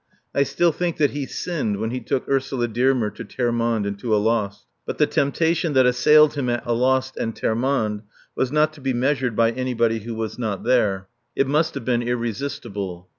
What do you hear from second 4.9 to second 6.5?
the temptation that assailed him